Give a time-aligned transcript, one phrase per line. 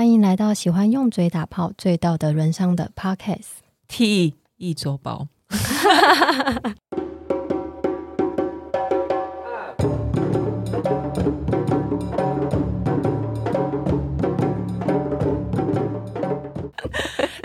[0.00, 3.48] 欢迎来到喜欢用嘴打炮、最道德沦丧的 Podcast
[3.86, 5.28] T 一周包。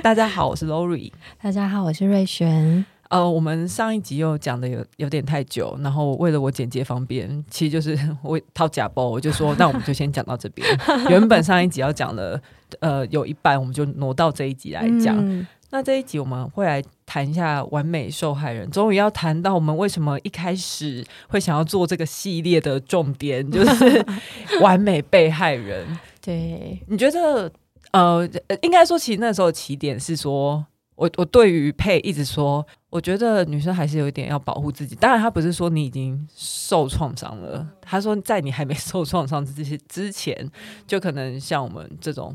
[0.02, 1.12] 大家好，我是 Lori。
[1.42, 2.86] 大家好，我是瑞璇。
[3.10, 10.68] 呃，我们上一集又讲的有有点太久，然后为了我剪接方便，其实就是 我掏假包，我就说，那我们就先讲到这边。
[11.10, 12.42] 原本上一集要讲的，
[12.80, 15.16] 呃，有一半我们就挪到这一集来讲。
[15.20, 24.06] 嗯、那这一集我们会来谈一下完美受害人，终于要谈到我们为什么一开始会想要做这个系列的重点，就是
[24.62, 25.86] 完美被害人。
[26.20, 27.52] 对，你觉得，
[27.92, 28.28] 呃，
[28.64, 30.66] 应该说，其实那时候起点是说。
[30.98, 34.96] 我我对于佩一直说，我觉得女生还是有一点要保护自己。
[34.96, 40.50] 当然，他不是说你已经受创伤了，他说在你还没 受创伤这些之前，
[40.88, 42.34] 就可能像我们这种，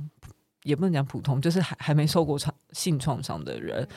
[0.65, 3.89] 也不能讲普通，就是还还没受过创性创伤的人，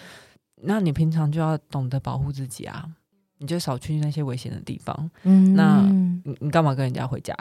[0.61, 2.87] 那你平常就要懂得保护自己啊，
[3.39, 5.11] 你就少去那些危险的地方。
[5.23, 5.81] 嗯，那
[6.23, 7.35] 你你干嘛跟人家回家？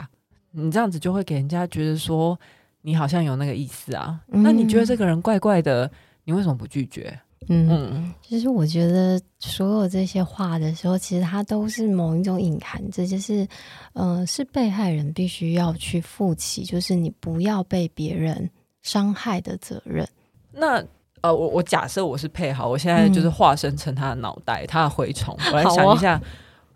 [0.51, 2.37] 你这样子就会给人家觉得说
[2.81, 4.19] 你好像有那个意思啊。
[4.27, 5.89] 那你觉得这个人怪怪的？
[6.25, 7.17] 你为什么不拒绝？
[7.47, 13.47] 嗯，嗯，其实我觉得所有这些话的时候，其实它都是某一种隐含着，就是，
[13.93, 18.49] 呃，是被害人必须要去负起，就是你不要被别人
[18.81, 20.07] 伤害的责任。
[20.51, 20.83] 那
[21.21, 26.21] 呃，我我假设我是配好，我现在就是化身成他的脑袋，嗯、他的蛔虫，我来想一下。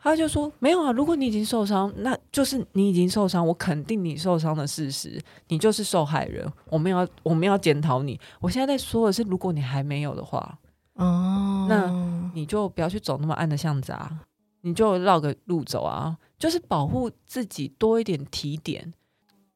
[0.02, 3.46] 他就说：“没有啊，如果你已经受伤，那就是你已经受伤。
[3.46, 6.50] 我肯定你受伤的事实，你就是受害人。
[6.70, 8.20] 我们要我们要检讨你。
[8.40, 10.58] 我现在在说的是，如果你还没有的话，
[10.94, 14.22] 哦，那你就不要去走那么暗的巷子啊，
[14.62, 18.94] 你就绕个路走啊，就是保护自己多一点提点。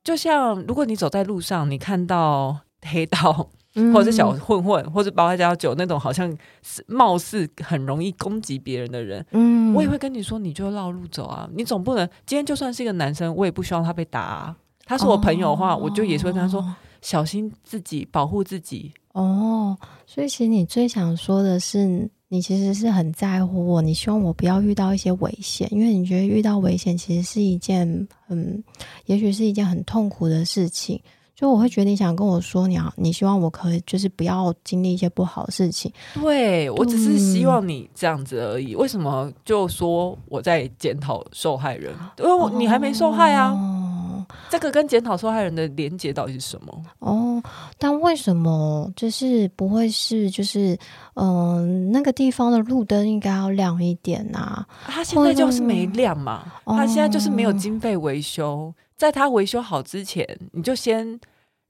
[0.03, 3.50] 就像如果你走在路上，你看到黑道。”
[3.94, 6.30] 或者是小混混，嗯、或者包括加九那种，好像
[6.62, 11.50] 是貌似很容易攻击别人的人，嗯，我也会跟你说，你就绕路走啊。
[11.53, 14.58] 你总不能今天就算是一个男生，我也不希望他被打啊。
[14.84, 16.62] 他是我朋友的话，哦、我就也是会跟他说，
[17.02, 18.92] 小心自己，保护自己。
[19.13, 28.62] 哦，所以其实你最想说的是，你其实是很在乎我，你希望我不要遇到一些危险，因为你觉得遇到危险其实是一件很，
[29.06, 31.02] 也许是一件很痛苦的事情。
[31.41, 35.91] 就我会觉得你想跟我说，你要你希望我可以就是不要经历一些不好的事情。
[36.13, 38.75] 对，我只是希望你这样子而已。
[38.75, 41.91] 为什么就说我在检讨受害人？
[42.19, 43.50] 因为我你还没受害啊。
[43.50, 46.84] 哦，这个跟检讨受害人的连接到底是什么？
[47.00, 47.41] 哦，
[47.80, 50.78] 但为什么就是不会是就是
[51.16, 54.63] 嗯、呃、那个地方的路灯应该要亮一点啊？
[54.85, 58.72] 他现在就是没亮嘛，他现在就是没有经费维修。
[58.96, 61.19] 在他维修好之前，你就先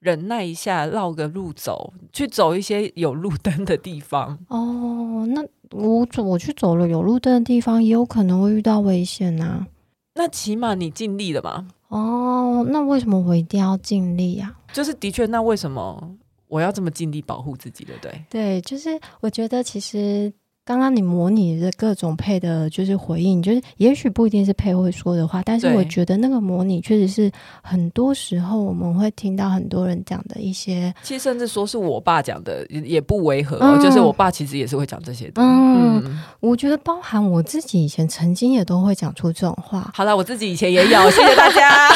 [0.01, 4.37] 忍耐一下，绕个路走，去走一些有路灯的地方。
[4.49, 9.67] 哦，那我走，我去走了有路灯的地方，也有可能会遇到危险呐、啊。
[10.15, 11.67] 那起码你尽力了嘛？
[11.89, 14.73] 哦，那为什么我一定要尽力呀、啊？
[14.73, 16.11] 就是的确，那为什么
[16.47, 18.25] 我要这么尽力保护自己，对不对？
[18.29, 20.33] 对，就是我觉得其实。
[20.63, 27.31] 刚刚你模拟的各种配的，就是回应，就是也许不一定是配会说的话，但是我觉得那个模拟确实是
[27.63, 35.41] 很多时候我们会听到很多人讲的一些，其实甚至说是我爸讲的也不违和，嗯、就是我爸其实也是会讲这些的。
[35.41, 36.19] 嗯，嗯。
[36.39, 39.91] 我觉得包含我自己以前曾经也都会讲出这种话。
[39.95, 41.89] 好了，我自己以前也有， 谢谢大家，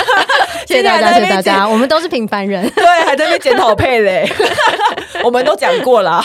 [0.67, 4.27] 谢谢大家，谢谢大家，我们都是平凡人，对，还在那边检讨配嘞，
[5.23, 6.23] 我们都讲过了。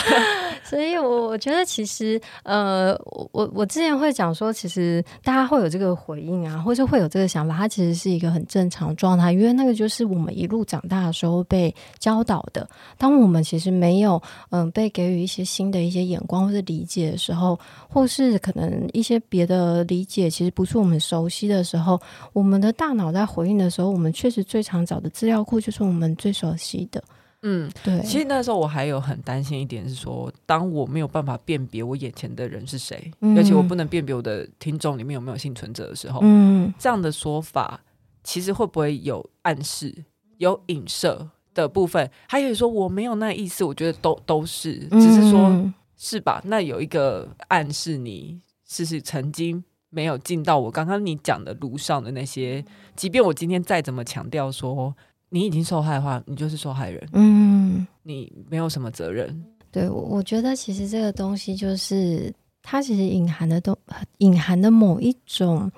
[0.71, 2.97] 所以，我我觉得其实，呃，
[3.33, 12.65] 我我之前会讲说，其实大家会有这个回应啊，或者会有这个想法，它其实是一个很正常状态，因为那个就是我们一路长大的时候被教导的。
[12.97, 14.21] 当我们其实没有
[14.51, 17.59] 嗯、被给予一些新的一些眼光或者理解的时候，
[17.89, 21.99] 或是可能一些别的理解其实不是我们熟悉的时候，
[22.31, 27.03] 我们的大脑在回应的时候，我们确实最常找的资料库就是我们最熟悉的。
[27.43, 27.99] 嗯，对。
[28.03, 37.81] 其实那时候我还有很担心一点是说，当我没有办法辨别我眼前的人是谁，嗯、而且我不能辨别我的听众里面有没有幸存者的时候，嗯，这样的说法
[38.23, 40.05] 其实会不会有暗示、
[40.37, 42.07] 有影射的部分？
[42.27, 46.41] 还有说我没有那意思，我觉得都都是，只是说、嗯、是吧？
[46.45, 52.63] 那有一个暗示，你是是曾经没有进到我刚刚你讲的路上的那些，
[52.95, 54.95] 即便我今天再怎么强调说。
[55.33, 57.01] 你已经受害的话，你就是受害人。
[57.13, 59.43] 嗯，你没有什么责任。
[59.71, 62.31] 对，我我觉得其实这个东西就是
[62.61, 63.73] 它其实隐含的都
[64.17, 65.71] 隐含的某一种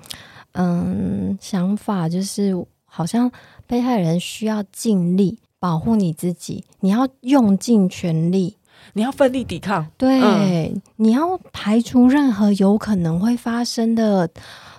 [0.53, 2.53] 嗯想法，就是
[2.85, 3.31] 好像
[3.67, 8.57] 被害人需要尽力保护你自己，你要用尽全力，
[8.93, 9.87] 你要奋力抵抗。
[9.95, 14.27] 对，嗯、你要排除任何有可能会发生的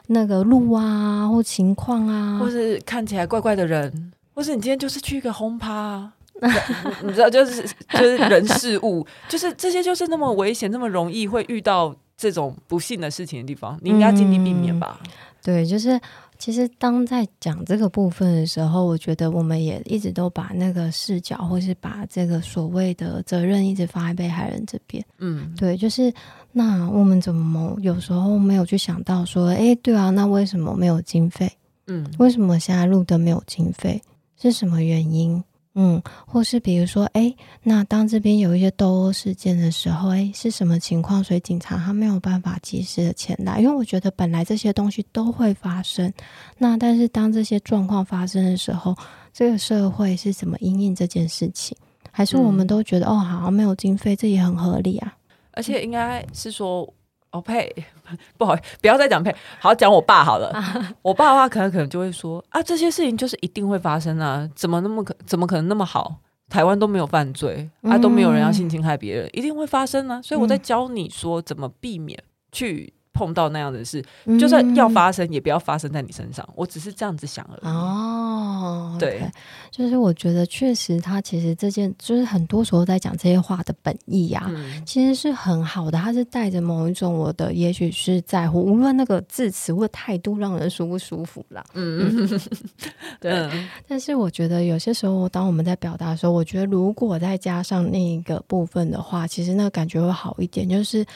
[0.08, 6.12] 那个路啊，或情况啊，或是看起来怪怪的人，或是你今天就是去一个轰趴，
[7.02, 14.98] 你知道，就是就是人事物，就是这些就是那么危险，那么容易会遇到这种不幸的事情的地方，你应该尽力避免吧。
[15.04, 15.10] 嗯
[15.44, 16.00] 对，就是
[16.38, 25.04] 其实当在讲这个部分的时候，我觉得我们也一直都把那个视角，或是把这个所谓的责任，一直放在被害人这边。
[25.18, 26.10] 嗯，对，就是
[26.52, 31.52] 那我们怎么有时候没有去想到说，哎，对啊，那为什么没有经费？
[31.88, 34.00] 嗯，为什么现在路灯没有经费？
[34.40, 35.42] 是什么原因？
[35.76, 41.24] 嗯，或是比如说，哎，那当这边有一些斗殴事件的时候，哎，是什么情况？
[41.24, 46.12] 所以警察他没有办法及时的前来，因为我觉得本来这些东西都会发生。
[46.58, 48.96] 那但是当这些状况发生的时候，
[49.32, 51.76] 这个社会是怎么因应这件事情？
[52.12, 55.16] 还是我们都觉得、嗯、哦，好像没有经费，这也很合理啊？
[55.54, 56.88] 而且应该是说。
[57.34, 57.68] 哦，呸
[58.38, 60.54] 不好，不要再讲呸，好讲我爸好了。
[61.02, 66.20] 我爸的话，可能可能就会说啊，这些事情就是一定会发生啊，怎么那么可，怎么可能那么好？
[66.48, 70.22] 台湾都没有犯罪啊，都没有人要性侵害别人，嗯、一定会发生啊。
[70.22, 72.16] 所以我在教你说怎么避免
[72.52, 72.93] 去。
[73.14, 74.04] 碰到那样的事，
[74.38, 76.44] 就算要发生，也不要发生在你身上。
[76.48, 77.72] 嗯、我只是这样子想而已。
[77.72, 79.30] 哦，对，okay.
[79.70, 85.98] 就是我觉得确实，他其实这件就是很多时候在讲这些话的本意呀、啊，嗯、其实是很好的。
[85.98, 91.64] 他是带着某一种我的，也许是在乎，无论那个字词或态度让人舒不舒服啦。
[91.74, 92.28] 嗯，
[93.20, 93.32] 对。
[93.32, 101.06] 嗯、但是我觉得有些时候，当我们在表达的时候，我觉得如果再加上那一个部分的话，其实那个感觉会好一点，就是。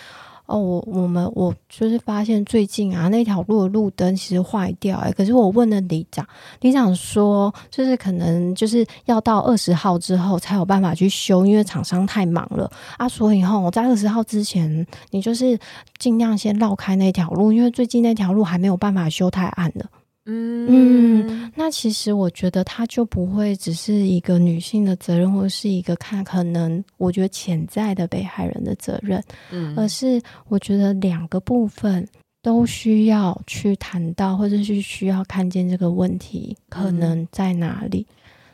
[0.49, 6.27] 哦，我我们我就是发现最近啊，那条路的路灯其实坏掉哎、欸，可是我问了里长，
[6.63, 15.59] 里长说就是可能就是要到二十号之后才有办法去修，因为厂商太忙了啊，所以哈我在二十号之前，你就是
[15.99, 19.85] 尽量先绕开那条路，因为最近那条路还没有办法修，太暗了。
[20.31, 32.07] 嗯，嗯，那其实我觉得他就不会只是一个女性的责任，或者是一个看可能我觉得潜在的被害人的责任，嗯，而是我觉得两个部分
[32.43, 38.07] 都需要去谈到，或者是需要看见这个问题可能在哪里，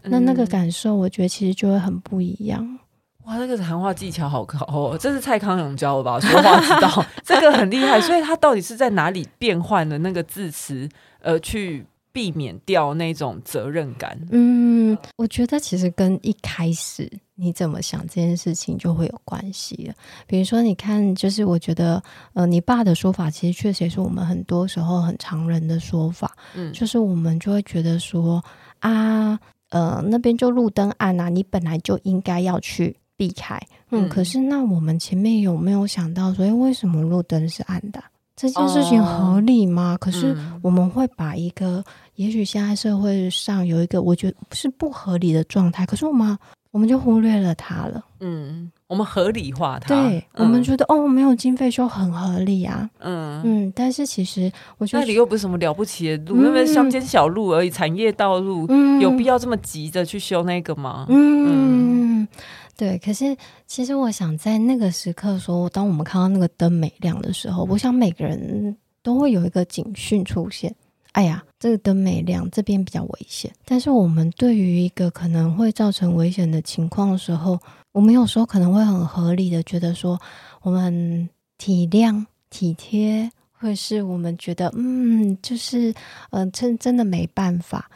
[0.03, 2.79] 嗯、那那个感受，我觉得其实就会很不一样。
[3.26, 6.21] 哇，这个谈话技巧好高哦，这是蔡康永教的吧？
[6.21, 8.00] 说话之道，这个很厉害。
[8.00, 10.88] 所以他到底是在哪里变换了那个字词？
[11.21, 14.15] 而去避免掉那种责任感。
[14.31, 19.94] 嗯，我觉得其实跟一开始你怎么想这件事情就会有关系了。
[20.26, 22.03] 比如说，你看，就是我觉得，
[22.35, 26.31] 呃，你爸的说法其实确实也是我们很多时候很常人的说法。
[26.55, 28.44] 嗯，就是我们就会觉得说
[28.81, 29.41] 啊，
[29.71, 33.61] 呃，那边就路灯暗啊，你本来就应该要去避开。
[33.90, 38.02] 嗯，嗯，可是那我们前面有没有想到说，诶，为什么路灯是暗的？
[38.37, 39.94] 这件事情合理吗？
[39.94, 41.84] 哦、可是我们会把一个，嗯、
[42.16, 46.37] 也许现在社会上有一个我觉得是不合理的状态，可是我们
[46.72, 48.05] 我们就忽略了它了。
[48.19, 49.87] 嗯，我们合理化它。
[49.87, 52.90] 对，嗯、我们觉得哦，没有经费就很合理啊。
[52.99, 61.06] 嗯嗯，但是其实我觉得那里又不是什么了不起的路，那边乡间小路而已，产业道路，嗯、有必要这么急着去修那个吗？
[61.08, 62.26] 嗯。
[62.75, 63.37] 嗯对，可是
[63.69, 70.75] 其实我想在那个时刻说，当我们看到那个灯没亮的时候，我想每个人都会有一个警讯出现。
[71.12, 73.49] 哎呀，这个灯没亮，这边比较危险。
[73.64, 77.57] 但是我们对于一个可能会造成危险的情况的时候，
[77.93, 80.21] 我们有时候可能会很合理的觉得说，
[80.62, 85.90] 我们体谅、体贴，或是我们觉得，嗯，就是，
[86.31, 87.88] 嗯、呃，真真的没办法，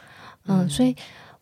[0.45, 0.95] 嗯，嗯，所以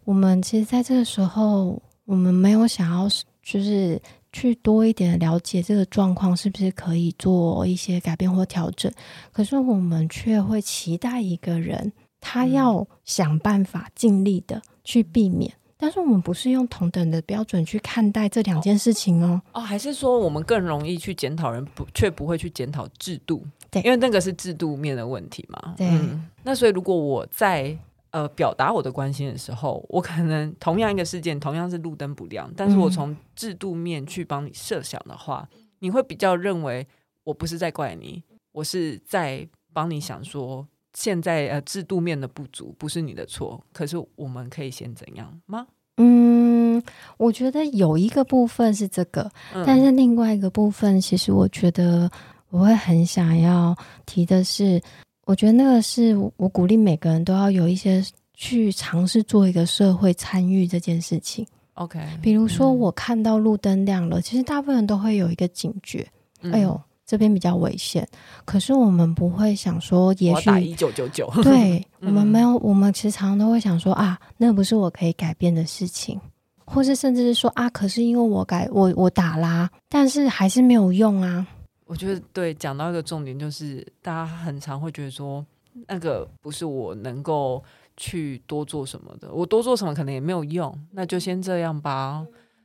[0.06, 1.80] 我们其实在这个时候。
[2.08, 3.06] 我们没有想要，
[3.50, 3.98] 就是
[4.34, 8.92] 去多一点了解这个状况是不是可以做一些改变或调整。
[9.32, 15.50] 可是我们却会期待一个人，他要想办法尽力的去避免。
[15.78, 19.42] 但是我们不是用同等的标准去看待这两件事情哦。
[19.54, 23.42] 哦，还是说我们更容易去检讨人，不却不会去检讨制度？
[23.72, 25.74] 对，因为那个是制度面的问题嘛。
[25.78, 27.78] 对，嗯，那所以如果我在。
[28.12, 36.88] 呃，表达我的关心的时候，我可能同样一个事件，同样是路灯不亮，但是我从制度面去帮你设想的话，嗯、你会比较认为
[37.24, 38.24] 我不是在怪你，
[38.54, 45.68] 我是在帮你想说，现在呃制度面的不足不是你的错，可是我们可以先怎样吗？
[45.98, 46.82] 嗯，
[47.18, 52.10] 我觉得有一个部分是这个，嗯、但是另外一个部分，其实我觉得
[52.50, 54.82] 我会很想要提的是。
[55.28, 58.02] 我觉得那个是我鼓励每个人都要有一些
[58.34, 66.08] 去尝试做一个社会参与这件事情 OK，比如说我看到路灯亮了，嗯、其实大部分人都会有一个警觉，
[66.42, 68.08] 嗯、哎呦，这边比较危险。
[68.46, 76.18] 可是我们不会想说，也许打一九九九， 对， 我们没有，我们其实常常都会想说啊，那不是我可以改变的事情，
[76.66, 81.46] 或是甚至是说啊，可是因为我改我我打啦，但是还是没有用啊。
[81.88, 85.44] 我觉得对，讲到一个重点就是，大家很常会觉得说，
[85.88, 87.64] 那个不是我能够。
[88.00, 92.24] 去多做什么的，我多做什么可能也没有用，那就先这样吧。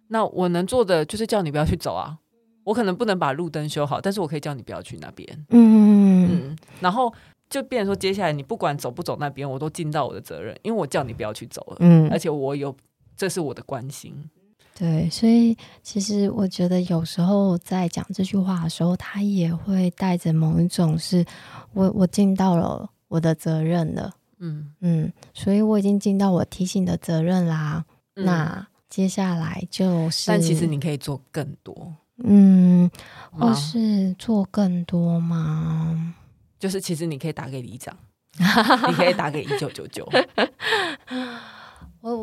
[0.09, 2.19] 那我能做的就是叫你不要去走啊，
[2.65, 5.27] 我可能不能把路灯修好，但是我可以叫你不要去那边。
[5.49, 7.11] 嗯嗯，然后
[7.49, 11.77] 就变成说，接下来你不管走不走那边，我都尽到我的责任，因为我叫你不要去走了。
[11.81, 12.77] 嗯，而且我有，
[13.17, 14.29] 这是我的关心。
[14.75, 21.25] 对，所以其实我觉得有时候在讲这句话的时候，他也会带着某一种是
[21.73, 24.11] 我我尽到了我的责任了。
[24.39, 27.85] 嗯嗯，所以我已经尽到我提醒的责任啦。
[28.17, 32.91] 嗯、那接下来就是，但其实你可以做更多，嗯，
[33.31, 36.15] 或是做更多吗？
[36.59, 37.97] 就是其实你可以打给里长，
[38.39, 40.09] 你可以打给一九九九。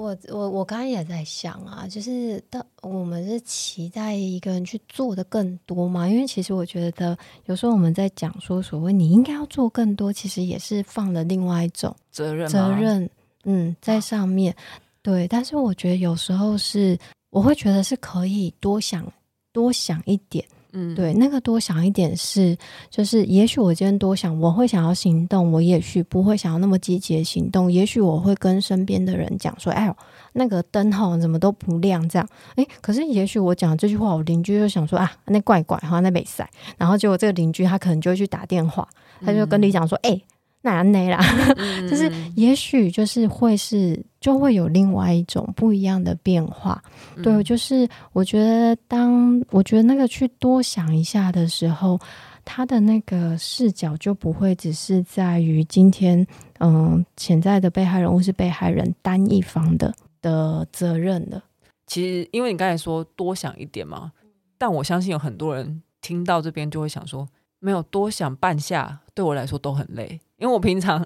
[0.10, 6.08] 我我我我刚刚也在想啊，就是当我们是期待一个人去做的更多嘛？
[6.08, 13.10] 因为其实我觉得有时候我们在讲说所谓你应该要做更多，其实也是放了另外一种责任责任，
[13.44, 14.56] 嗯，在上面。
[15.02, 16.98] 对，但是我觉得有时候是
[17.30, 19.12] 我会觉得是可以多想
[19.54, 20.44] 多想一点。
[20.72, 22.56] 嗯，对，那个多想一点是，
[22.90, 29.96] 就是也许我今天多想，我会想要行动，我也许不会想要那么积极的行动，也许我会跟身边的人讲说，哎呦，
[30.34, 38.88] 那个灯吼怎么都不亮，这样，哎，可是也许我讲这句话，我邻居就想说啊，那怪怪哈，那没晒，然后结果这个邻居他可能就会去打电话，
[39.26, 40.22] 他就跟你讲说，哎、嗯。
[40.62, 41.20] 那内啦，
[41.90, 46.84] 就是也许就是会是就会有另外一种不一样的变化，
[47.16, 51.98] 嗯、对，就是我觉得当我觉得那个去多想一下的时候，
[52.44, 56.28] 他的那个视角就不会只是在于今天，
[56.60, 61.42] 嗯，潜在的被害人或是被害人单一方的的责任了。
[61.88, 64.12] 其实，因为你刚才说多想一点嘛，
[64.58, 67.26] 但我相信有很多人听到这边就会想说，
[67.60, 70.20] 没有多想半下，对我来说都很累。
[70.40, 71.06] 因为我平常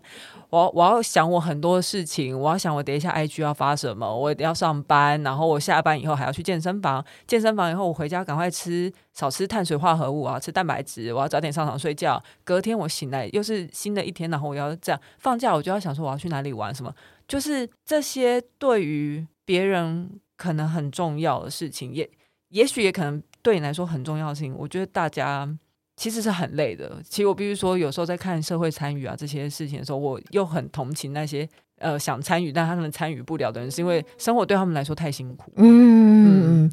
[0.50, 12.22] 我我要想我很多事情，我要想我等一下 IG 要发什么，我要上班，然后我下班以后还要去健身房，健身房以后我回家赶快吃少吃碳水化合物啊，吃蛋白质，我要早点上床睡觉。
[12.44, 16.94] 隔天我醒来又是新的一天，然后我要这样放假，我就要想说我要去哪里玩什么，
[17.28, 22.08] 就是这些对于别人可能很重要的事情，也
[22.50, 25.58] 也许也可能对你来说很重要的事情，我觉得大家。
[26.04, 27.02] 其实是很累的。
[27.08, 31.48] 其实我必须说，有时候在看社会参与啊这些事情的时候，我又很同情那些
[31.80, 35.50] 呃想参与但他们参与不了的人，是因为生活对他们来说太辛苦。
[35.56, 36.72] 嗯，嗯，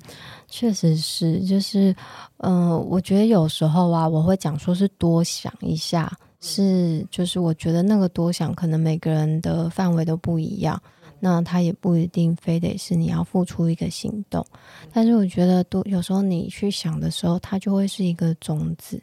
[0.48, 1.94] 确实是，就是
[2.38, 10.82] 嗯、呃，我觉得有时候啊，我会讲说是多想一下，是就是我觉得那个多想，可能每个人的范围都不一样，
[11.20, 14.44] 那他也不一定非得是你要付出一个行动，
[14.92, 19.00] 但是我觉得多有时候你去想的时候，它就会是一个种子。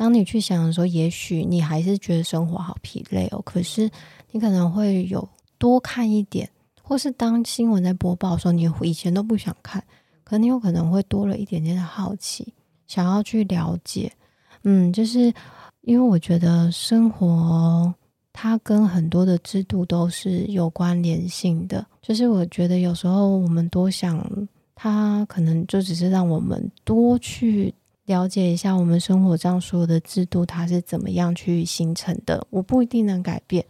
[0.00, 3.42] 当你去想的时候，也许你还是觉得生活好疲累哦。
[3.44, 3.90] 可是
[4.30, 5.28] 你可能会有
[5.58, 6.48] 多看一点，
[6.80, 9.84] 或是当新闻在播报的时候，你以前都不想看，
[10.24, 12.50] 可你有可能会多了一点点的好奇，
[12.86, 14.10] 想要去了解。
[14.62, 15.30] 嗯，就是
[15.82, 17.94] 因为我觉得生活
[18.32, 21.86] 它跟很多的制度都是有关联性的。
[22.00, 24.18] 就是我觉得有时候我们多想，
[24.74, 27.74] 它可能就只是让我们多去。
[28.10, 32.44] 了解一下我们生活上所有的制度，它是怎么样去形成的？
[32.50, 33.64] 我不一定能改变，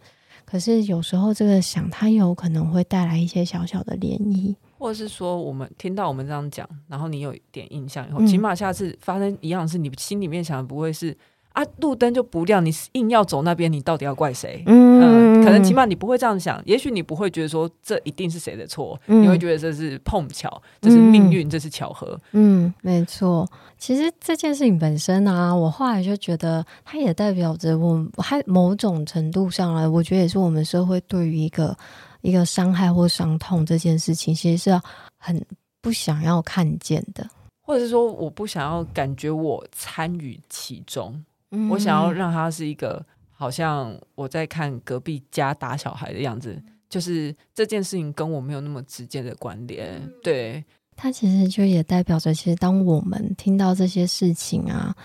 [0.45, 11.15] 可是有时候这个想，它有可能会带来一些小小的涟漪，或者是说，我们听到我们这样讲，然后你有一点印象以后，嗯、起码下次发生一样的事，你心里面想的不会是。
[11.53, 14.63] 啊，路灯就不亮，你硬要走那边，你到底要怪谁？
[14.67, 22.19] 嗯，嗯，可能起码你不会这样想，也许你不会觉得说这一定是谁的错，嗯、你会觉得这是碰巧，这是命运，嗯、这是巧合。
[22.31, 23.49] 嗯，没错。
[23.77, 31.75] 其实这件事情本身啊，我后来就觉得它也代表着我，还某种程度上来，我觉得也是我们社会对于一个
[32.21, 34.81] 一个伤害或伤痛这件事情，其实是
[35.17, 35.43] 很
[35.81, 37.27] 不想要看见的，
[37.61, 41.23] 或者是说我不想要感觉我参与其中。
[41.69, 43.05] 我想要让它是一个，
[43.41, 49.99] 好像我在看隔壁家打小孩的样子，就是这件事情跟我没有那么直接的关联。
[50.21, 50.63] 对，
[50.95, 54.95] 它其实就也代表着，其实当我们听到这些事情啊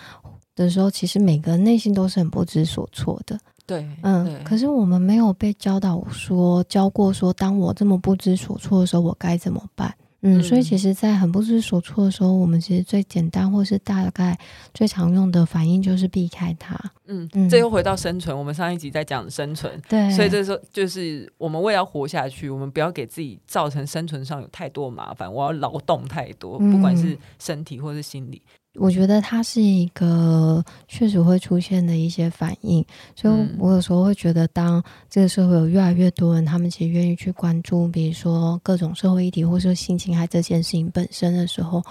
[0.55, 3.41] 的时候，其实每个人内心都是很不知所措的。
[3.65, 9.97] 对，嗯，可是我们没有被教导说，教过说，当我这么不知所措的时候，我该怎么办？
[10.27, 14.37] 嗯，所以其实，在很不知所措的时候，我们其实最简单或是大概
[14.75, 16.77] 最常用的反应就是避开它。
[17.07, 18.37] 嗯，这又回到生存。
[18.37, 25.33] 我们上一集在讲生存，对，所以这时候就是我们为了活下去，我们不要给自己造成生存上有太多麻烦。
[25.33, 28.43] 我要劳动太多，不管是身体或是心理。
[28.79, 41.83] 我觉得它是一个确实会出现的一些反应，所以我有时候会觉得，当这个社会有越来越多人，他们其实愿意去关注，比如说各种社会议题，或者说性侵害这件事情本身的时候，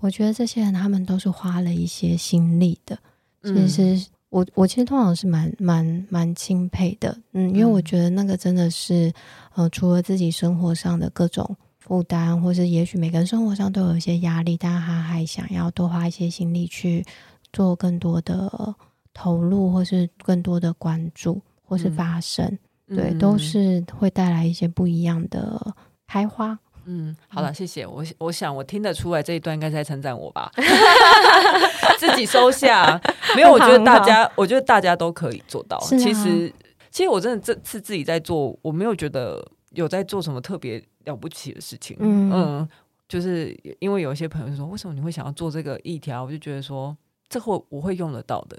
[0.00, 2.98] 我觉得这些人他们都是花了一些心力的。
[3.42, 9.12] 其实我我其实通常是蛮蛮蛮钦佩的，嗯，因为我觉得那个真的是，
[9.54, 11.56] 呃，除了自己生活上的各种。
[11.86, 17.06] 负担，或是也许每个人生活上都有一些压力，但他还想要多花一些心力去
[17.52, 18.74] 做更多的
[19.14, 22.44] 投入，或是更多的关注，或是发声，
[22.88, 25.74] 嗯、对，都是会带来一些不一样的
[26.08, 26.58] 开花。
[26.86, 28.04] 嗯，好了，谢谢我。
[28.18, 30.50] 我想我听得出来这一段应该是在称赞我吧，
[31.98, 33.00] 自己收下。
[33.36, 35.76] 没有，我觉得大家，我觉得大家都可以做到。
[35.76, 36.52] 啊、其实，
[36.90, 40.82] 其实我真的这次自己在做，我没有觉得有在做什么特别。
[41.06, 42.68] 了不起的事情，嗯，嗯，
[43.08, 46.22] 就是因为有一些朋友说，为什么你会想要做这个议题啊？
[46.22, 46.94] 我就觉得说，
[47.28, 48.58] 这会我会用得到的。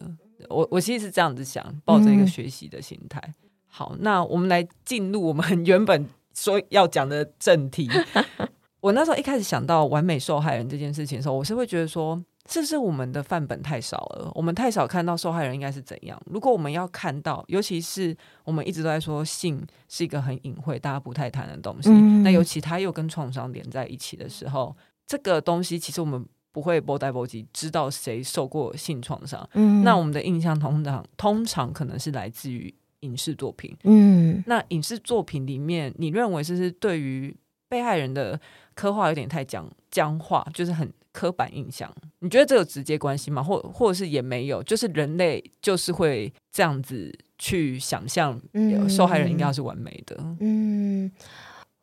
[0.50, 3.22] 我我其实是这样子想，抱着一个学习的心态。
[3.44, 7.89] 嗯、好，那我们来进入我们原本说要讲的正题。
[8.82, 12.22] 我那时候一开始想到完美受害人这件事情的时候，我是会觉得说。
[12.50, 14.32] 是不是我们的范本太少了？
[14.34, 16.20] 我们太少看到受害人应该是怎样？
[16.25, 24.75] 如果我们要看到，尤其是我们一直都在说性是一个很隐晦、大家不太谈的东西，嗯、那尤其他又跟创伤连在一起的时候，
[25.06, 29.48] 这个东西其实我们不会波带波及知道谁受过性创伤。
[29.54, 33.75] 嗯，那我们的印象通常通常可能是来自于影视作品。
[33.84, 37.36] 嗯，那影视作品里面，你认为是是对于
[37.68, 38.39] 被害人的
[38.74, 40.89] 刻画有点太僵僵化，就是很。
[41.17, 43.41] 刻板印象，你觉得这有直接关系吗？
[43.41, 48.39] 或或者是也没有，就是人类就是会这样子去想象，
[48.87, 50.15] 受害人应该要是完美的。
[50.39, 51.11] 嗯，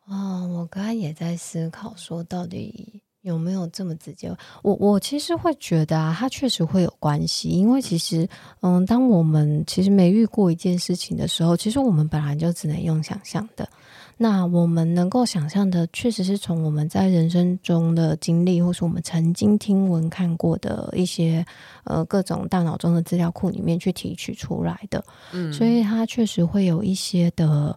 [0.07, 4.33] 啊、哦，我刚才也在思考，说到底有没有这么直接？
[4.63, 8.29] 我我其实会觉得啊，它确实会有关系，因为其实，
[8.61, 13.69] 嗯，当我们其实没遇过一件事情的时候，其实我们本来就只能用想象的。
[14.17, 21.45] 那我们能够想象的，确实是从我们在人生中的经历，或是我们曾经听闻看过的一些
[21.83, 25.05] 呃各种大脑中的资料库里面去提取出来的。
[25.33, 27.75] 嗯，所以它确实会有一些的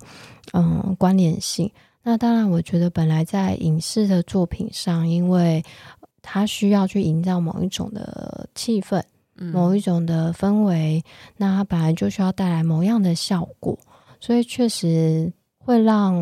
[0.53, 1.69] 嗯、呃、关联性。
[2.03, 5.63] 那当然，我觉得本来在影视的作品上，因为
[6.21, 9.01] 它需要去营造某一种的气氛，
[9.35, 11.03] 某一种的氛围，
[11.35, 13.75] 那它本来就需要带来某样的效果，
[14.19, 15.33] 所以确实。
[15.67, 16.15] 会让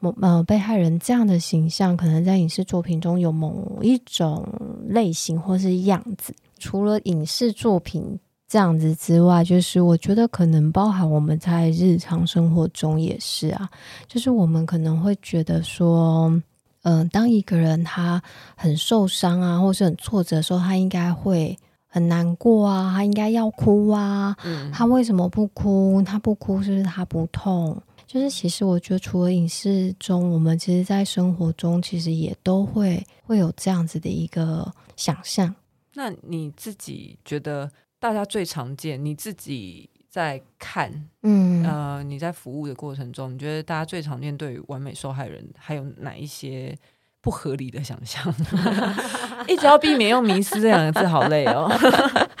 [0.00, 4.44] 某呃被害人这样的形象，可能在影视作品中有某一种
[4.84, 6.34] 类型或是样子。
[6.58, 13.70] 除了影视作品这样子之外，就是我觉得可能包含我们在日常生活中也是啊。
[14.08, 16.28] 就是我们可能会觉得说，
[16.82, 18.20] 嗯、呃，当一个人他
[18.56, 24.36] 很受伤啊，或是很挫折的时候，他应该会很难过啊，他应该要哭啊。
[24.44, 26.02] 嗯，他为什么不哭？
[26.02, 27.80] 他不哭是不是他不痛？
[28.12, 35.54] 就是其实我觉得，除了影视中，我们其实，在生活中其实也都会会有这样子的一个想象。
[35.94, 37.70] 那你自己觉得，
[38.00, 46.76] 大家最常见，你自己在看，嗯呃，你在服务的过程中，你觉得大家最常见对于完美受害人还有哪一些
[47.20, 48.34] 不合理的想象？
[49.46, 51.70] 一直要避免用“迷失”这两个字，好累哦。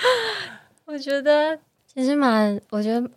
[0.84, 1.56] 我觉得
[1.86, 3.08] 其实蛮，我觉得。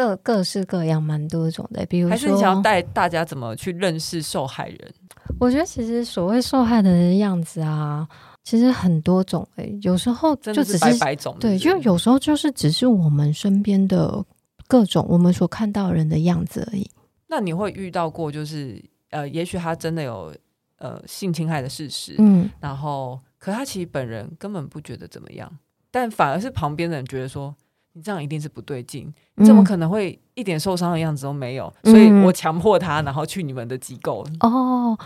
[0.00, 1.84] 各各式各样，蛮多种的。
[1.84, 4.94] 比如说，还是你想要带大家怎么去认识受害人？
[5.38, 8.08] 我觉得其实所谓受害人的样子啊，
[8.42, 9.46] 其实很多种。
[9.56, 14.24] 哎，有时候就只是百百种，对，就有时候就是只是我们身边的
[14.66, 16.90] 各种我们所看到人的样子而已。
[17.26, 20.34] 那你会遇到过，就是呃，也许他真的有
[20.78, 25.58] 呃性侵害的事实，嗯，然后可他其实本人根本不觉得怎么样，
[25.90, 27.54] 但反而是旁边的人觉得说。
[28.00, 31.70] 你这样一定是不对劲，你怎么可能会一点受伤的样子都没有？
[31.82, 34.26] 嗯、所以我强迫他，然后去你们的机构。
[34.40, 34.98] 哦，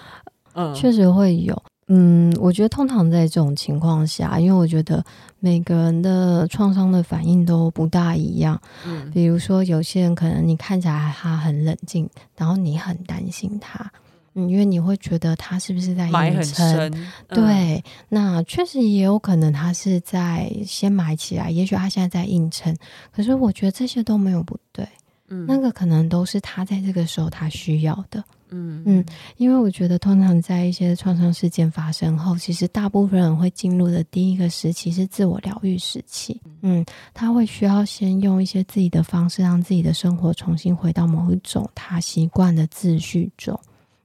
[0.54, 1.60] 嗯，确实会有。
[1.88, 5.04] 嗯，我觉得通常在这种情况下，因为我觉得
[5.40, 8.56] 每个人的创伤的反应都不大一样。
[8.86, 13.90] 嗯，比如说有些人可能你看起来他很冷静，然后你很担心他。
[14.34, 16.92] 嗯，因为你会觉得他是不是在埋很深？
[16.94, 22.76] 嗯、对，那确实也有可能他是在先埋起来，也许他现在在硬撑。
[23.12, 24.86] 可是我觉得这些都没有不对，
[25.28, 29.04] 嗯，那个可能都是他在这个时候他需要的，嗯嗯，
[29.36, 36.40] 因为我觉得通常在一些创伤事件发生后，其实大部分人会进入的第一个时期是自我疗愈时期。
[36.62, 43.58] 嗯，他会需要先用一些自己的方式，让自己的生活重新回到某一种他习惯的秩序中。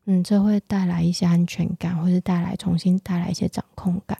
[0.05, 4.17] 嗯，这会带来一些安全感，或是带来重新带来一些掌控感。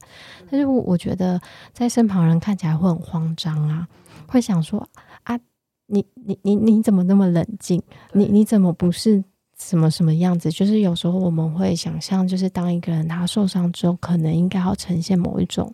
[0.49, 1.41] 但是我我觉得
[1.73, 3.87] 在身旁人看起来会很慌张啊，
[4.27, 4.87] 会想说
[5.23, 5.39] 啊，
[5.87, 7.81] 你你你你怎么那么冷静？
[8.13, 9.23] 你你怎么不是？
[9.61, 10.49] 什么什么样子？
[10.49, 15.69] 就是有时候我们会想象，就是当一个人他受伤之后，可能应该要呈现某一种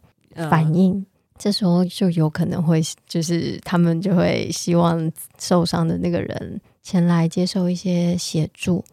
[0.50, 1.06] 反应，嗯、
[1.38, 8.84] 这时候就有可能会，就是他们就会希望受伤的那个人前来接受一些协助。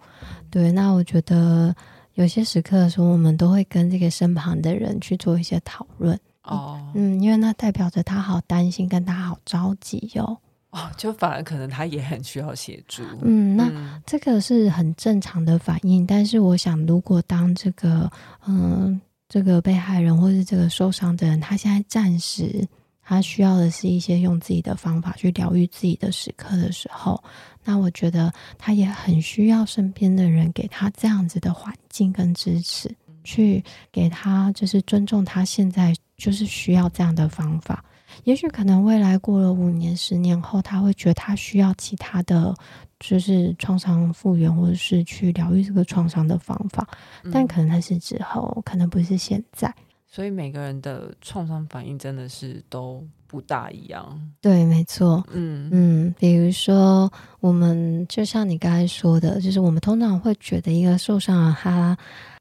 [0.53, 1.75] 对，那我觉得
[2.15, 6.17] 有些时刻的时候，我们都会跟这个身旁的人去做一些讨论。
[6.45, 10.39] 哦，嗯，因为那代表着他好担心，跟他好着急哟、哦。
[10.73, 13.03] 哦，就反而可能他也很需要协助。
[13.23, 16.07] 嗯，那这个是很正常的反应。
[16.07, 18.11] 但是我想，如果当这个
[18.47, 22.67] 嗯这个被害人或是这个受伤的人，他现在暂时
[23.03, 27.23] 他需要的是一些用自己的方法去疗愈自己的时刻的时候，
[27.65, 32.95] 那我觉得他也很需要身边的人给他这样子的环境跟支持，
[33.25, 37.85] 去给他就是尊重他现在就是需要这样的方法。
[38.25, 42.55] 也许可能未来过了五年、十年后，他会觉得他需要其他的
[43.01, 46.87] 就是创伤复原，或者是去疗愈这个创伤的方法，
[47.33, 49.75] 但可能那是之后，可能不是现在。
[50.15, 54.21] 所以每个人的创伤反应真的是都不大一样。
[54.43, 55.25] 对，没错。
[55.33, 61.97] 嗯嗯，比如说我们就像你刚才说的，就是我们通常会觉得一个受伤的他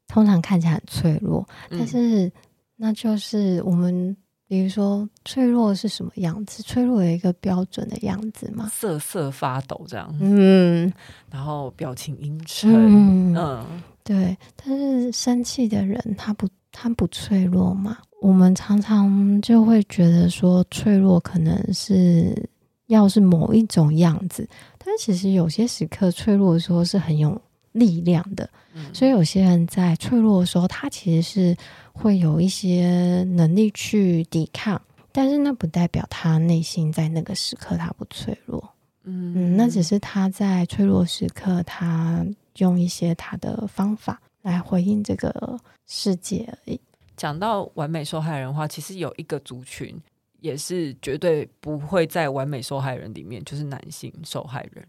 [0.06, 2.30] 通常看起来很脆弱，但是
[2.76, 4.14] 那就是我们。
[4.48, 6.62] 比如说，脆弱是什么样子？
[6.62, 8.70] 脆弱有一个标准的样子吗？
[8.70, 10.14] 瑟瑟发抖这样。
[10.20, 10.92] 嗯，
[11.30, 12.70] 然后表情阴沉。
[12.70, 14.36] 嗯，嗯对。
[14.56, 17.98] 但是生气的人，他不，他不脆弱嘛？
[18.20, 22.48] 我们常常就会觉得说，脆弱可能是
[22.86, 27.40] 要是某一种样子，但其实有些时刻，脆弱的时候是很有
[27.72, 28.48] 力量的。
[28.74, 31.56] 嗯，所以有些人在脆弱的时候，他其实是。
[31.94, 34.80] 会有一些能力去抵抗，
[35.12, 38.66] 但是那不代表他内心在那个时刻他不脆弱。
[39.04, 42.24] 嗯嗯，那只是他在脆弱时刻，他
[42.56, 46.80] 用一些他的方法来回应这个世界而已。
[47.16, 50.00] 讲到完美受害人的话，其实有一个族群
[50.40, 54.86] 也是绝对不会在完美受害人里面，就是男性受害人。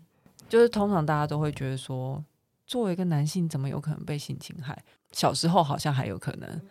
[0.50, 2.24] 就是通常大家都会觉得说，
[2.66, 4.78] 作为一个男性，怎么有可能被性侵害？
[5.12, 6.62] 小时候好像还有可能。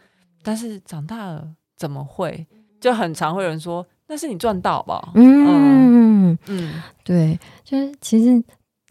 [0.43, 2.47] 但是长大了怎么会？
[2.81, 5.13] 就很常会有人说，那是你赚到吧？
[5.15, 8.43] 嗯嗯嗯，对，就是其实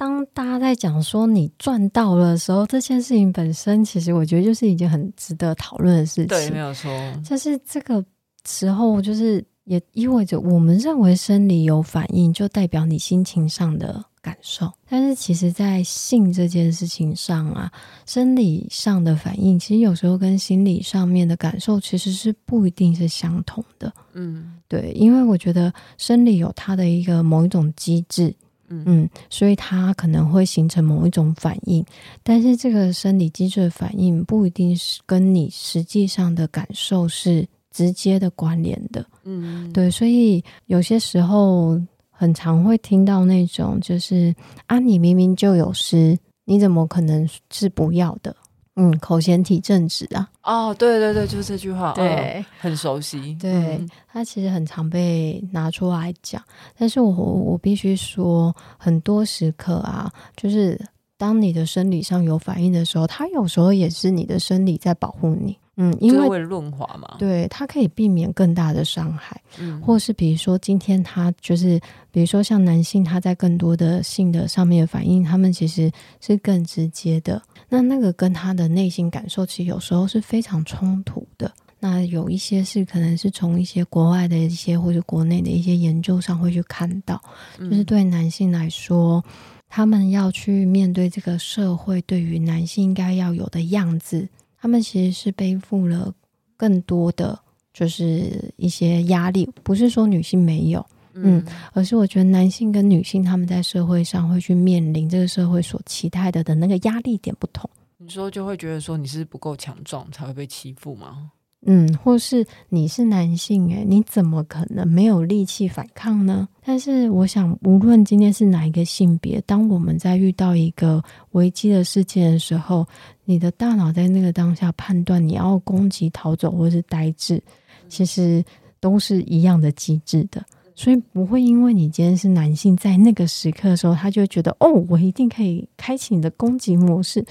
[0.02, 6.28] 当大家在讲说你赚到了的时候，这件事情本身其实我觉得就是一件很值得讨论的事情。
[6.28, 6.90] 对，没有错。
[7.24, 8.04] 就是这个
[8.44, 14.04] 时候，就是也意味着我们认为生理有反应，就代表你心情上的。
[14.24, 17.72] 感受，但是其实，在性这件事情上啊，
[18.06, 23.92] 生理上的反应，其实有时候跟心理上面的感受，其实是不一定是相同的。
[24.14, 28.32] 嗯，对，因为我觉得生理有它的一个某一种机制，
[28.72, 31.86] 嗯嗯，所以它可能会形成某一种反应，
[32.24, 39.06] 但是这个生理机制的反应不一定是跟你实际上的感受是直接的关联的。
[39.24, 41.80] 嗯，对，所以有些时候。
[42.14, 44.32] 很常会听到那种，就是
[44.68, 48.36] 啊，你明明就有湿，你怎么可能是不要的？
[48.76, 50.30] 嗯，口嫌体正直啊。
[50.44, 53.36] 哦，对对对，就是这句话，对，哦、很熟悉。
[53.40, 56.42] 对，它其实很常被拿出来讲，
[56.78, 60.80] 但是我我必须说，很多时刻啊，就是
[61.18, 65.58] 当你的生理上有反应的时候，它有时候也是你的生理在保护你。
[65.78, 71.80] 嗯，因为会润滑嘛，对，它可以避免更大的伤害，嗯，或是比如说今天他就是，
[72.12, 81.52] 比如说像男性他在更多的性的上面的反应，他们其实是更直接的，那那个跟他的内心感受其实有时候是非常冲突的。
[81.80, 87.20] 那有一些是可能是从一些国外的一些或者国内的一些研究上会去看到，
[87.58, 89.24] 就是对男性来说，
[89.68, 94.28] 他们要去面对这个社会对于男性应该要有的样子。
[94.62, 96.14] 他们其实是背负了
[96.56, 97.38] 更多的，
[97.74, 99.50] 就是一些压力。
[99.64, 107.68] 不是说女性没有，嗯，嗯，而是我觉得男性跟女性他们在社会上会去面临这个社会所期待的的那个压力点不同。
[107.98, 111.32] 你说就会觉得说你是不够强壮才会被欺负吗？
[111.64, 116.48] 嗯，或是你是男性，诶，你怎么可能没有力气反抗呢？
[116.66, 122.84] 但是我想，无论今天是哪一个性别，当我们在遇到一个危机的事件的时候，
[123.26, 127.40] 你的大脑在那个当下判断你要攻击、逃走或是呆滞，
[127.88, 128.44] 其实
[128.80, 130.44] 都是一样的机制的。
[130.74, 137.24] 所以不会因为你今天是男性，在那个时刻的时候，他就觉得哦，我一定可以开启你的攻击模式。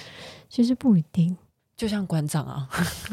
[0.49, 1.37] 其实不一定。
[1.81, 2.69] 就像馆长啊，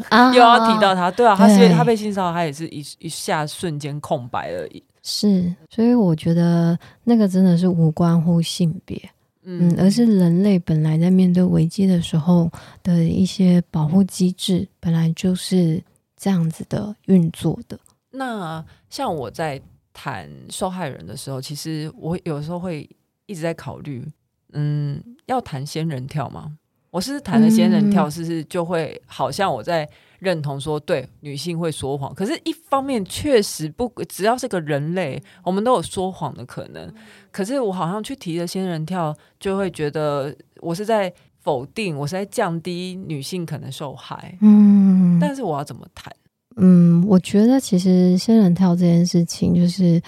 [0.09, 4.83] 啊又要提到他，对啊，他是他被性骚扰，他也是一一下瞬间空白而已。
[5.01, 9.01] 是，所以我觉得那个真的是无关乎性别，
[9.43, 12.51] 嗯，而是人类本来在面对危机的时候
[12.83, 15.81] 的一些保护机制，本来就是
[16.17, 17.79] 这样子的运作的。
[18.11, 19.61] 那像我在
[19.93, 22.89] 谈受害人的时候，其实我有时候会
[23.27, 24.05] 一直在考虑，
[24.51, 26.57] 嗯，要谈仙人跳吗？
[26.89, 29.87] 我是谈了仙人跳，是不是就会好像我在
[30.19, 32.13] 认同说，对女性会说谎？
[32.15, 36.91] 可是，一方面确实不，只要是个人类，我们都有说谎的可能。
[37.29, 44.35] 可是，我好像去提了仙人跳，就会觉得我是在否定，我是在降低女性可能受害。
[44.41, 46.11] 嗯，但是我要怎么谈？
[46.55, 50.01] 嗯，我觉得其实仙人跳这件事情，就是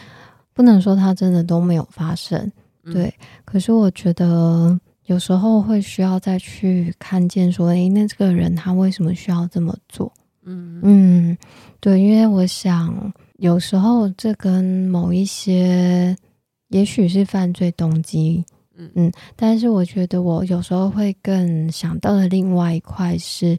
[0.54, 2.52] 不能说它真的都没有发生。
[2.86, 3.14] 对，
[3.46, 4.80] 可是我觉得。
[5.10, 10.14] 有时候会需要再去看见说，诶，那这个人他为什么需要这么做？
[10.46, 11.38] 嗯嗯，
[11.80, 16.16] 对，因为我想有时候这跟某一些，
[16.68, 18.46] 也许是犯罪动机，
[18.78, 23.58] 嗯嗯，但是我觉得我有时候会更想到的另外一块是。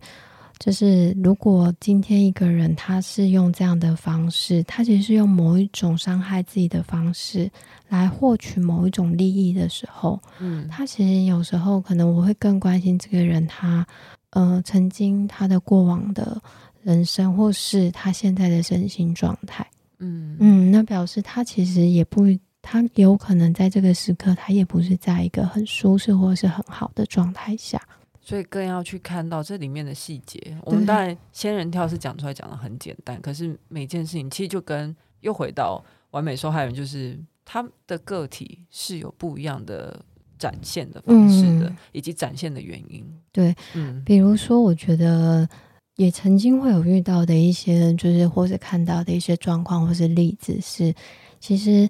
[0.61, 7.51] 就是如果今天一个人他是用这样的方式，他其实是用某一种伤害自己的方式
[7.88, 13.87] 来获取某一种利益的时候，嗯，他其实有时候可能我会更关心这个人他，
[14.33, 16.38] 呃，曾经他的过往的
[16.83, 19.66] 人生，或是他现在的身心状态，
[19.99, 20.37] 嗯。
[20.38, 22.27] 嗯，那表示他其实也不，
[22.61, 27.81] 他有可能在这个时刻，他也不是在一个很舒适或是很好的状态下。
[28.21, 30.59] 所以更要去看到这里面的细节。
[30.63, 40.05] 我们当然仙人跳是讲出来讲的很简单，可是每件事情其实就跟又回到完美受害人，就是他的个体是有不一样的
[40.39, 43.05] 展现的方式的，嗯、以及展现的原因。
[43.33, 45.49] 对，嗯，比如说，我觉得
[45.97, 50.95] 也曾经会有遇到的一些，就是或者看到的一些状况或是例子是，
[51.39, 51.89] 其实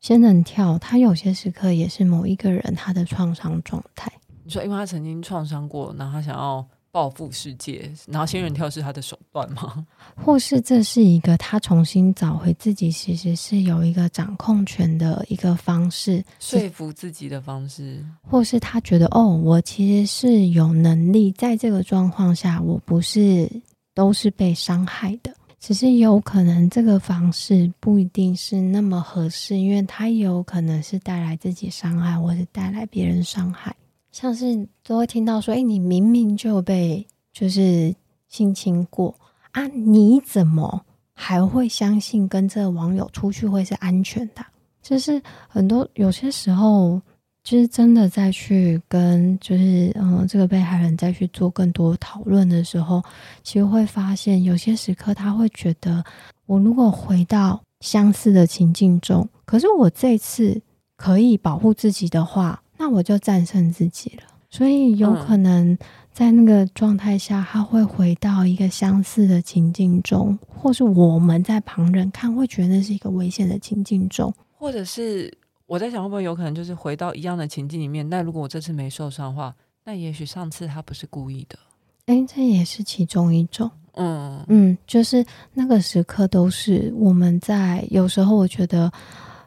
[0.00, 4.10] 仙人跳，它有些时刻也是某一个人他的创伤状态。
[4.50, 9.86] 你说，因为他曾经创伤过，然后他想要报复世界，然后仙人跳是他的手段吗？
[10.20, 23.48] 或是这是一个他重新找回自己，其实是有一个掌控权的一个方式，说服自己的方式，或是他觉得哦，我其实是有能力在这个状况下，我不是
[23.94, 33.72] 都是被伤害的，只是有可能这个方式不一定是那么合适，因为他有可能是带来自己伤害，或是带来别人伤害。
[34.12, 37.94] 像是都会听到说，哎，你明明就被就是
[38.28, 39.14] 性侵过
[39.52, 44.44] 啊，你怎么还会相信跟这个网友出去会是安全的？
[44.82, 47.00] 就是很多有些时候，
[47.44, 53.02] 就是真的再去跟就是嗯这个被害人再去做更多讨论的时候，
[53.44, 56.02] 其实会发现有些时刻他会觉得，
[56.46, 60.60] 我如果回到相似的情境中，可是我这次
[60.96, 62.60] 可以保护自己的话。
[62.82, 65.76] 那我就战胜自己了，所以有可能
[66.14, 75.30] 在那个状态下，他会回到一个相似的情境中，或是我们在旁人看会觉得那是一个危险的情境中，或者是
[75.66, 78.08] 我在想会不会有可能就是回到一样的情境里面。
[78.08, 81.58] 但如果我这次没受伤的话，那也许上次他不是故意的。
[82.06, 83.70] 诶，这也是其中一种。
[83.92, 88.90] 嗯嗯，就是那个时刻都是我们在，有时候我觉得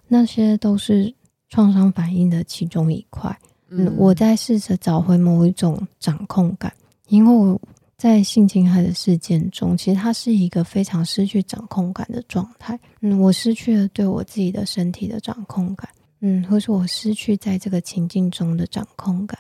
[0.07, 1.11] 那些都是。
[1.49, 3.37] 创伤反应的其中一块，
[3.69, 6.73] 嗯，我在试着找回某一种掌控感，
[7.07, 7.59] 因为我
[7.97, 15.87] 在性侵害的事件中，其实它是一个非常失去掌控感的状态，嗯，我失去了对我自己的身体的掌控感，
[16.21, 19.37] 嗯，或是我失去在这个情境中的掌控感。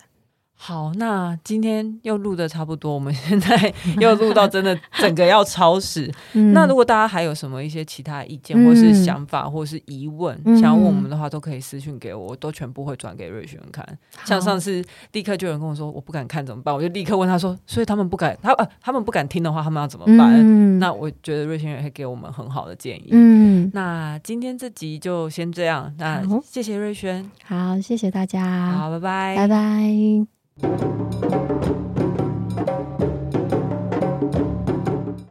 [0.65, 6.09] 好，那今天又录的差不多，我们现在 又录到真的整个要超时。
[6.31, 13.85] 嗯、那如果大家还有什么一些其他意见，或是想法，或是疑问，嗯、想要问我们的话，都可以私信给我，我都全部会转给瑞轩看。
[14.23, 16.73] 像上次立刻就有人跟我说，我不敢看怎么办？
[16.73, 20.33] 我就立刻问他说，所以他们不敢，他呃，他们不敢听的话，他们要怎么办？
[20.39, 23.09] 嗯、那我觉得瑞轩也会给我们很好的建议。
[23.11, 30.25] 嗯，那今天这集就先这样，那谢谢瑞轩，好，谢谢大家，好，拜拜，拜拜。
[30.61, 31.52] Thank you.